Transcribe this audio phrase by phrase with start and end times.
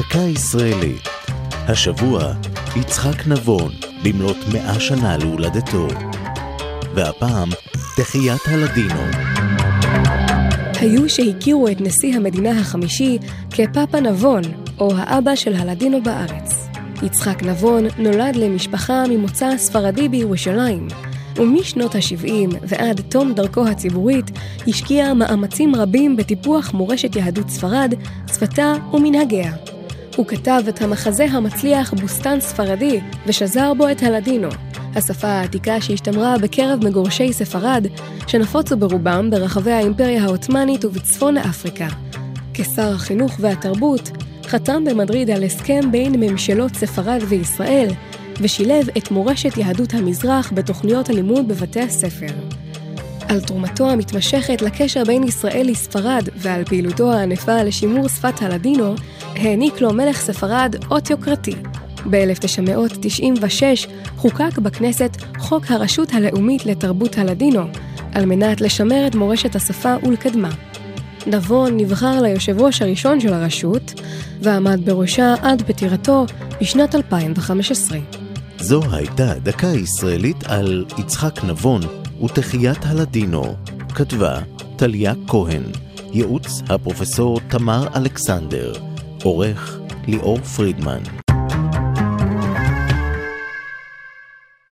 [0.00, 1.08] דקה ישראלית.
[1.68, 2.32] השבוע,
[2.76, 3.72] יצחק נבון,
[4.04, 5.88] במלאת מאה שנה להולדתו.
[6.94, 7.48] והפעם,
[7.96, 9.00] תחיית הלדינו.
[10.80, 13.18] היו שהכירו את נשיא המדינה החמישי
[13.50, 14.42] כפאפה נבון,
[14.78, 16.68] או האבא של הלדינו בארץ.
[17.02, 20.88] יצחק נבון נולד למשפחה ממוצא ספרדי בירושלים,
[21.36, 24.30] ומשנות ה-70 ועד תום דרכו הציבורית
[24.68, 27.94] השקיע מאמצים רבים בטיפוח מורשת יהדות ספרד,
[28.26, 29.52] שפתה ומנהגיה.
[30.16, 34.48] הוא כתב את המחזה המצליח בוסטן ספרדי ושזר בו את הלדינו,
[34.94, 37.86] השפה העתיקה שהשתמרה בקרב מגורשי ספרד,
[38.26, 41.88] שנפוצו ברובם ברחבי האימפריה העות'מאנית ובצפון אפריקה.
[42.54, 44.10] כשר החינוך והתרבות,
[44.46, 47.88] חתם במדריד על הסכם בין ממשלות ספרד וישראל,
[48.40, 52.49] ושילב את מורשת יהדות המזרח בתוכניות הלימוד בבתי הספר.
[53.30, 58.94] על תרומתו המתמשכת לקשר בין ישראל לספרד ועל פעילותו הענפה לשימור שפת הלדינו,
[59.34, 61.54] העניק לו מלך ספרד אות יוקרתי.
[62.10, 67.62] ב-1996 חוקק בכנסת חוק הרשות הלאומית לתרבות הלדינו,
[68.12, 70.50] על מנת לשמר את מורשת השפה ולקדמה.
[71.26, 74.00] נבון נבחר ליושב ראש הראשון של הרשות,
[74.42, 76.26] ועמד בראשה עד פטירתו
[76.60, 77.98] בשנת 2015.
[78.58, 83.42] זו הייתה דקה ישראלית על יצחק נבון ותחיית הלדינו.
[83.94, 84.38] כתבה
[84.76, 85.62] טליה כהן,
[86.12, 88.72] ייעוץ הפרופסור תמר אלכסנדר,
[89.22, 91.02] עורך ליאור פרידמן.